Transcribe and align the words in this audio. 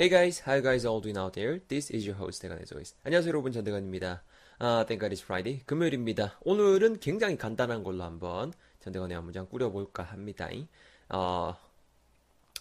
Hey 0.00 0.08
guys, 0.08 0.40
how 0.46 0.54
you 0.56 0.62
guys 0.62 0.86
all 0.86 1.02
doing 1.02 1.18
out 1.18 1.34
there? 1.34 1.60
This 1.68 1.90
is 1.94 2.06
your 2.08 2.16
host 2.16 2.40
대건 2.40 2.56
as 2.62 2.72
always. 2.72 2.94
안녕하세요 3.04 3.28
여러분 3.28 3.52
전대건입니다. 3.52 4.22
아, 4.58 4.84
thank 4.88 4.98
God 4.98 5.14
it's 5.14 5.22
Friday. 5.22 5.60
금요일입니다. 5.66 6.38
오늘은 6.40 7.00
굉장히 7.00 7.36
간단한 7.36 7.82
걸로 7.82 8.02
한번 8.02 8.54
전대건의 8.82 9.14
한 9.16 9.24
문장 9.24 9.46
꾸려볼까 9.46 10.04
합니다. 10.04 10.48
어, 11.10 11.54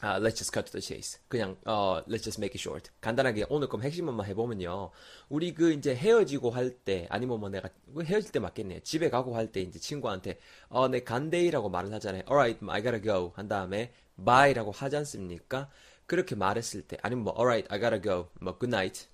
아, 0.01 0.19
let's 0.19 0.35
just 0.35 0.51
cut 0.51 0.69
to 0.69 0.77
the 0.77 0.81
chase. 0.81 1.21
그냥 1.29 1.55
어, 1.63 2.03
let's 2.09 2.23
just 2.23 2.41
make 2.41 2.51
it 2.55 2.59
short. 2.59 2.91
간단하게 2.99 3.45
오늘 3.47 3.69
그럼 3.69 3.83
핵심만 3.83 4.21
해보면요. 4.21 4.91
우리 5.29 5.53
그 5.53 5.71
이제 5.71 5.95
헤어지고 5.95 6.49
할 6.49 6.75
때 6.83 7.07
아니면 7.09 7.39
뭐 7.39 7.47
내가 7.47 7.69
헤어질 8.03 8.33
때 8.33 8.39
맞겠네요. 8.39 8.81
집에 8.81 9.09
가고 9.09 9.37
할 9.37 9.53
때 9.53 9.61
이제 9.61 9.79
친구한테 9.79 10.39
어, 10.67 10.89
내 10.89 11.05
간대이라고 11.05 11.69
말을 11.69 11.93
하잖아요. 11.93 12.23
Alright, 12.29 12.59
I 12.67 12.81
gotta 12.83 13.01
go. 13.01 13.31
한 13.37 13.47
다음에 13.47 13.93
bye라고 14.25 14.71
하지 14.71 14.97
않습니까? 14.97 15.69
그렇게 16.09 16.35
말했을 16.35 16.81
때 16.81 16.97
아니면 17.03 17.23
뭐 17.23 17.35
alright, 17.37 17.71
I 17.71 17.79
gotta 17.79 18.01
go. 18.01 18.29
뭐 18.41 18.57
good 18.57 18.75
night. 18.75 19.07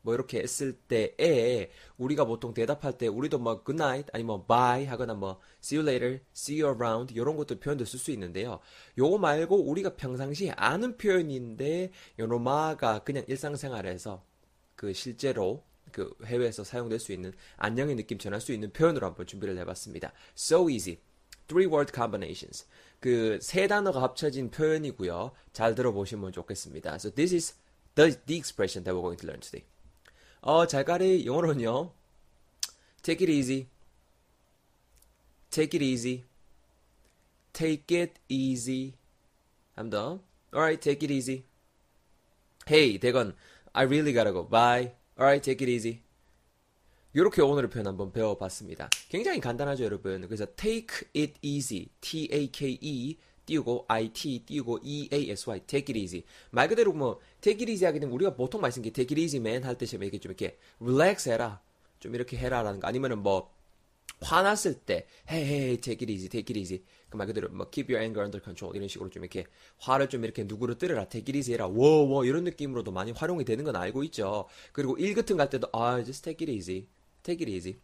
뭐 0.00 0.14
이렇게 0.14 0.38
했을 0.38 0.72
때에 0.72 1.70
우리가 1.98 2.24
보통 2.24 2.54
대답할 2.54 2.96
때 2.96 3.06
우리도 3.06 3.38
뭐 3.38 3.62
good 3.62 3.80
night 3.80 4.10
아니면 4.14 4.26
뭐 4.38 4.46
bye 4.46 4.86
하거나 4.86 5.12
뭐 5.12 5.40
see 5.62 5.78
you 5.78 5.86
later, 5.86 6.20
see 6.34 6.62
you 6.62 6.74
around 6.74 7.12
이런 7.12 7.36
것들 7.36 7.60
표현도 7.60 7.84
쓸 7.84 7.98
수 7.98 8.10
있는데요. 8.12 8.60
요거 8.96 9.18
말고 9.18 9.68
우리가 9.68 9.96
평상시에 9.96 10.52
아는 10.56 10.96
표현인데 10.96 11.90
요노마가 12.18 13.00
그냥 13.00 13.24
일상생활에서 13.28 14.24
그 14.74 14.94
실제로 14.94 15.64
그 15.92 16.14
해외에서 16.24 16.64
사용될 16.64 16.98
수 16.98 17.12
있는 17.12 17.34
안녕의 17.58 17.96
느낌 17.96 18.16
전할 18.16 18.40
수 18.40 18.52
있는 18.52 18.72
표현으로 18.72 19.06
한번 19.06 19.26
준비를 19.26 19.58
해봤습니다. 19.58 20.14
So 20.34 20.70
easy. 20.70 20.98
Three 21.48 21.66
word 21.66 21.92
combinations. 21.94 22.66
그 23.00 23.38
세 23.40 23.66
단어가 23.66 24.02
합쳐진 24.02 24.50
표현이고요. 24.50 25.32
잘 25.52 25.74
들어보시면 25.74 26.32
좋겠습니다. 26.32 26.94
So 26.96 27.10
this 27.10 27.34
is 27.34 27.54
the, 27.94 28.16
the 28.26 28.36
expression 28.36 28.84
that 28.84 28.94
we're 28.94 29.02
going 29.02 29.18
to 29.18 29.26
learn 29.26 29.40
today. 29.40 29.64
어, 30.40 30.66
잘 30.66 30.84
가리 30.84 31.26
영어로는요. 31.26 31.92
Take 33.02 33.26
it 33.26 33.32
easy. 33.32 33.68
Take 35.50 35.78
it 35.78 35.84
easy. 35.84 36.24
Take 37.52 37.96
it 37.96 38.20
easy. 38.28 38.94
한 39.74 39.90
더. 39.90 40.20
Alright, 40.52 40.80
take 40.80 41.04
it 41.06 41.12
easy. 41.12 41.44
Hey, 42.66 42.98
대건, 42.98 43.34
I 43.72 43.84
really 43.84 44.12
gotta 44.12 44.32
go. 44.32 44.44
Bye. 44.44 44.92
Alright, 45.18 45.42
take 45.42 45.62
it 45.62 45.70
easy. 45.70 46.02
이렇게 47.18 47.42
오늘의 47.42 47.68
표현 47.68 47.84
한번 47.88 48.12
배워봤습니다. 48.12 48.88
굉장히 49.08 49.40
간단하죠, 49.40 49.82
여러분. 49.82 50.20
그래서 50.28 50.46
take 50.54 51.08
it 51.16 51.34
easy, 51.42 51.88
T-A-K-E 52.00 53.16
띄우고 53.44 53.86
IT 53.88 54.44
띄우고 54.46 54.78
EASY, 54.84 55.60
take 55.66 55.92
it 55.92 55.98
easy. 55.98 56.22
말 56.52 56.68
그대로 56.68 56.92
뭐 56.92 57.18
take 57.40 57.64
it 57.64 57.72
easy 57.72 57.88
하게 57.88 57.98
되면 57.98 58.14
우리가 58.14 58.36
보통 58.36 58.60
쓰는 58.70 58.84
게 58.84 58.92
take 58.92 59.16
it 59.16 59.20
easy 59.20 59.40
man 59.40 59.64
할 59.64 59.76
때 59.76 59.84
처럼 59.84 60.04
이렇게 60.04 60.18
좀 60.20 60.30
이렇게 60.30 60.58
relax 60.80 61.28
해라, 61.28 61.60
좀 61.98 62.14
이렇게 62.14 62.36
해라라는 62.36 62.78
거 62.78 62.86
아니면은 62.86 63.18
뭐 63.20 63.50
화났을 64.20 64.74
때 64.74 65.08
hey 65.28 65.44
hey 65.44 65.76
take 65.78 66.06
it 66.06 66.12
easy, 66.12 66.28
take 66.28 66.54
it 66.54 66.56
easy. 66.56 66.84
그 67.10 67.16
말 67.16 67.26
그대로 67.26 67.48
뭐 67.48 67.68
keep 67.68 67.92
your 67.92 68.00
anger 68.00 68.22
under 68.22 68.40
control 68.40 68.76
이런 68.76 68.86
식으로 68.86 69.10
좀 69.10 69.24
이렇게 69.24 69.44
화를 69.78 70.08
좀 70.08 70.22
이렇게 70.22 70.44
누구를 70.44 70.78
뜨려라 70.78 71.08
take 71.08 71.32
it 71.32 71.36
easy 71.36 71.54
해라 71.54 71.66
워워 71.66 72.24
이런 72.24 72.44
느낌으로도 72.44 72.92
많이 72.92 73.10
활용이 73.10 73.44
되는 73.44 73.64
건 73.64 73.74
알고 73.74 74.04
있죠. 74.04 74.46
그리고 74.70 74.96
일 74.98 75.16
같은 75.16 75.36
갈 75.36 75.50
때도 75.50 75.66
아 75.72 76.00
just 76.04 76.22
take 76.22 76.46
it 76.46 76.52
easy. 76.52 76.86
Take 77.28 77.42
it 77.44 77.50
easy. 77.50 77.76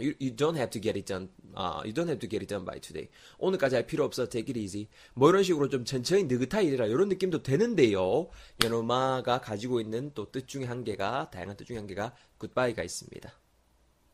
You, 0.00 0.16
you 0.18 0.32
don't 0.34 0.56
have 0.56 0.70
to 0.70 0.80
get 0.80 0.96
it 0.96 1.06
done. 1.06 1.28
Uh, 1.54 1.82
you 1.84 1.92
don't 1.92 2.08
have 2.08 2.18
to 2.18 2.26
get 2.26 2.42
it 2.42 2.48
done 2.48 2.64
by 2.64 2.80
today. 2.80 3.08
오늘까지 3.38 3.76
할 3.76 3.86
필요 3.86 4.04
없어. 4.04 4.28
Take 4.28 4.50
it 4.50 4.58
easy. 4.58 4.88
뭐 5.14 5.30
이런 5.30 5.44
식으로 5.44 5.68
좀 5.68 5.84
천천히 5.84 6.24
느긋하게 6.24 6.66
일해라. 6.66 6.86
이런 6.86 7.08
느낌도 7.08 7.44
되는데요. 7.44 8.28
연어마가 8.64 9.40
가지고 9.40 9.80
있는 9.80 10.10
또 10.14 10.32
뜻 10.32 10.48
중에 10.48 10.64
한 10.64 10.82
개가 10.82 11.30
다양한 11.30 11.56
뜻 11.56 11.66
중에 11.66 11.76
한 11.76 11.86
개가 11.86 12.12
goodbye가 12.40 12.82
있습니다. 12.82 13.32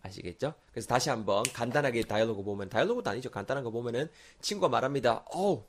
아시겠죠? 0.03 0.53
그래서 0.73 0.89
다시 0.89 1.09
한번 1.09 1.43
간단하게 1.45 2.03
다이얼로그 2.03 2.43
보면 2.43 2.69
다이얼로그도 2.69 3.09
아니죠. 3.09 3.31
간단한 3.31 3.65
거 3.65 3.71
보면은 3.71 4.11
친구가 4.43 4.69
말합니다. 4.69 5.25
Oh, 5.33 5.65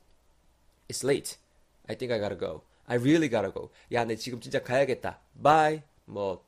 it's 0.88 1.02
late. 1.02 1.38
I 1.88 1.96
think 1.96 2.12
I 2.12 2.20
gotta 2.20 2.38
go. 2.38 2.62
I 2.84 2.98
really 2.98 3.30
gotta 3.30 3.50
go. 3.50 3.70
야, 3.92 4.04
내 4.04 4.16
지금 4.16 4.38
진짜 4.40 4.62
가야겠다. 4.62 5.20
Bye. 5.42 5.82
뭐 6.04 6.44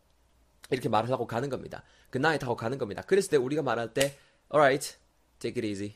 이렇게 0.70 0.88
말을 0.88 1.10
하고 1.10 1.26
가는 1.26 1.48
겁니다. 1.48 1.82
good 2.10 2.25
night 2.25 2.42
하고 2.42 2.56
가는 2.56 2.78
겁니다. 2.78 3.02
그랬을 3.02 3.30
때 3.30 3.36
우리가 3.36 3.62
말할 3.62 3.92
때 3.92 4.16
alright, 4.52 4.96
take 5.38 5.60
it 5.60 5.66
easy 5.66 5.94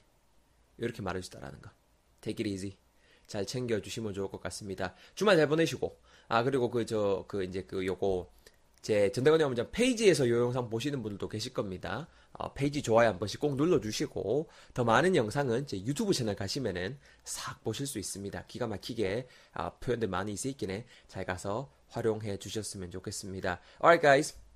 이렇게 0.79 1.03
말해주다라는 1.03 1.61
거. 1.63 1.71
take 2.21 2.45
it 2.45 2.49
easy 2.49 2.77
잘 3.27 3.47
챙겨주시면 3.47 4.15
좋을 4.15 4.29
것 4.31 4.41
같습니다. 4.41 4.95
주말 5.15 5.37
잘 5.37 5.49
보내시고 5.49 5.99
아 6.29 6.43
그리고 6.43 6.71
그 6.71 6.85
저그 6.87 7.45
이제 7.45 7.63
그 7.63 7.87
요거 7.87 8.31
제 8.81 9.11
전대건의 9.13 9.47
문장 9.47 9.71
페이지에서 9.71 10.29
요 10.29 10.45
영상 10.45 10.71
보시는 10.71 11.03
분들도 11.03 11.29
계실 11.29 11.53
겁니다. 11.53 12.09
어, 12.33 12.53
페이지 12.53 12.83
좋아요 12.83 13.09
한 13.09 13.19
번씩 13.19 13.41
꼭 13.41 13.57
눌러주시고 13.57 14.49
더 14.75 14.85
많은 14.85 15.17
영상은 15.17 15.67
제 15.67 15.79
유튜브 15.79 16.13
채널 16.13 16.37
가시면은 16.37 16.99
싹 17.25 17.63
보실 17.65 17.87
수 17.87 17.99
있습니다. 17.99 18.45
기가 18.47 18.67
막히게 18.67 19.27
아, 19.53 19.71
표현들 19.71 20.09
많이 20.09 20.33
있으니까 20.33 20.67
잘 21.09 21.25
가서 21.25 21.71
활용해 21.89 22.37
주셨으면 22.39 22.91
좋겠습니다. 22.91 23.61
Alright 23.83 24.03
guys. 24.03 24.48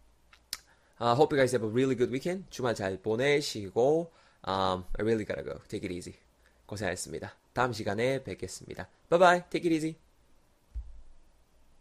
I 1.04 1.16
hope 1.16 1.32
you 1.34 1.38
guys 1.38 1.50
have 1.50 1.64
a 1.64 1.68
really 1.68 1.96
good 1.96 2.12
weekend. 2.12 2.44
주말 2.50 2.76
잘 2.76 2.96
보내시고, 2.96 4.12
um, 4.46 4.84
I 4.96 5.02
really 5.02 5.24
gotta 5.24 5.42
go. 5.42 5.58
Take 5.66 5.84
it 5.84 5.92
easy. 5.92 6.14
고생하셨습니다. 6.66 7.34
다음 7.52 7.72
시간에 7.72 8.22
뵙겠습니다. 8.22 8.88
Bye 9.10 9.18
bye. 9.18 9.42
Take 9.50 9.68
it 9.68 9.74
easy. 9.74 10.11